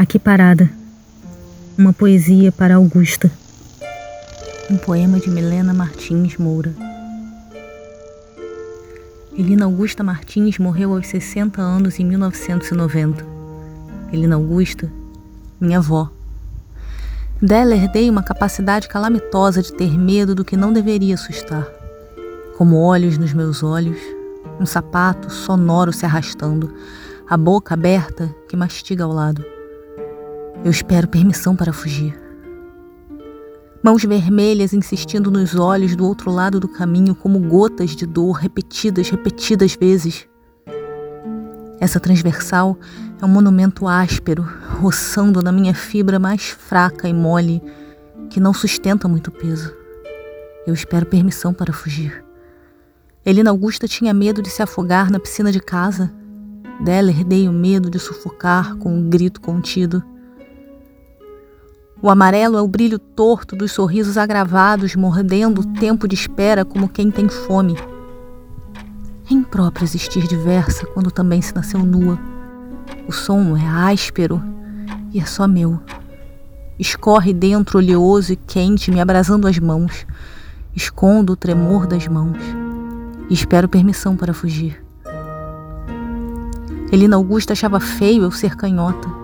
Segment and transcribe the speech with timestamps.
[0.00, 0.70] Aqui parada.
[1.76, 3.30] Uma poesia para Augusta.
[4.70, 6.74] Um poema de Milena Martins Moura.
[9.36, 13.26] Elina Augusta Martins morreu aos 60 anos em 1990.
[14.10, 14.90] Elina Augusta,
[15.60, 16.08] minha avó.
[17.42, 21.68] Dela herdei uma capacidade calamitosa de ter medo do que não deveria assustar.
[22.56, 23.98] Como olhos nos meus olhos,
[24.58, 26.74] um sapato sonoro se arrastando,
[27.28, 29.59] a boca aberta que mastiga ao lado.
[30.64, 32.18] Eu espero permissão para fugir.
[33.82, 39.08] Mãos vermelhas insistindo nos olhos do outro lado do caminho, como gotas de dor repetidas,
[39.08, 40.28] repetidas vezes.
[41.80, 42.78] Essa transversal
[43.20, 44.46] é um monumento áspero,
[44.78, 47.62] roçando na minha fibra mais fraca e mole,
[48.28, 49.74] que não sustenta muito peso.
[50.66, 52.22] Eu espero permissão para fugir.
[53.24, 56.12] Elina Augusta tinha medo de se afogar na piscina de casa.
[56.84, 60.04] Dela herdei o medo de sufocar com um grito contido.
[62.02, 66.88] O amarelo é o brilho torto dos sorrisos agravados, mordendo o tempo de espera como
[66.88, 67.76] quem tem fome.
[69.30, 72.18] É impróprio existir diversa quando também se nasceu nua.
[73.06, 74.42] O som é áspero
[75.12, 75.78] e é só meu.
[76.78, 80.06] Escorre dentro oleoso e quente, me abrasando as mãos.
[80.74, 82.38] Escondo o tremor das mãos
[83.28, 84.82] e espero permissão para fugir.
[86.90, 89.19] Elina Augusta achava feio eu ser canhota.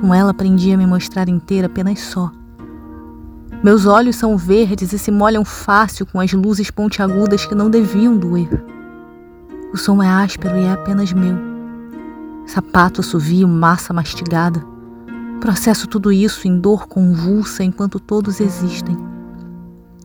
[0.00, 2.32] Com ela aprendi a me mostrar inteira apenas só.
[3.62, 8.16] Meus olhos são verdes e se molham fácil com as luzes pontiagudas que não deviam
[8.16, 8.64] doer.
[9.72, 11.36] O som é áspero e é apenas meu.
[12.46, 14.64] Sapato assovio, massa mastigada.
[15.40, 18.96] Processo tudo isso em dor convulsa enquanto todos existem.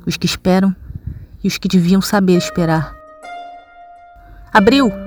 [0.05, 0.75] Os que esperam
[1.43, 2.93] e os que deviam saber esperar.
[4.53, 5.04] Abriu!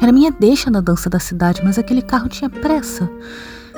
[0.00, 3.10] Era minha deixa na dança da cidade, mas aquele carro tinha pressa.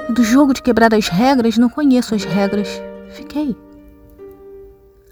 [0.09, 2.69] E do jogo de quebrar as regras, não conheço as regras.
[3.11, 3.57] Fiquei.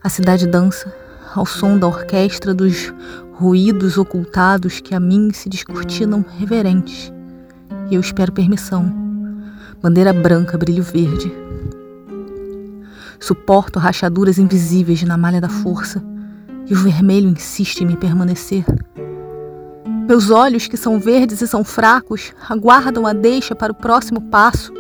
[0.03, 0.93] A cidade dança,
[1.35, 2.93] ao som da orquestra dos
[3.35, 7.13] ruídos ocultados que a mim se descortinam reverentes.
[7.91, 8.93] E eu espero permissão.
[9.83, 11.33] Bandeira branca, brilho verde.
[13.21, 16.03] Suporto rachaduras invisíveis na malha da força,
[16.67, 18.65] e o vermelho insiste em me permanecer.
[20.07, 24.73] Meus olhos, que são verdes e são fracos, aguardam a deixa para o próximo passo.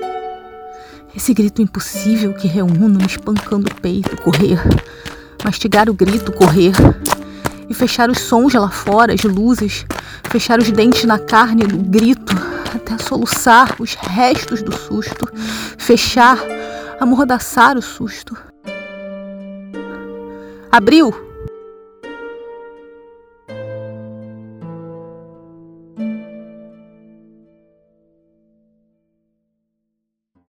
[1.17, 4.61] Esse grito impossível que reúno me espancando o peito, correr.
[5.45, 6.75] Mastigar o grito, correr.
[7.69, 9.85] E fechar os sons lá fora, as luzes.
[10.31, 12.33] Fechar os dentes na carne do grito,
[12.73, 15.29] até soluçar os restos do susto.
[15.77, 16.39] Fechar,
[17.01, 18.37] amordaçar o susto.
[20.71, 21.36] Abriu!